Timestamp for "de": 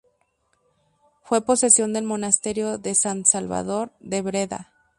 2.79-2.95, 3.99-4.23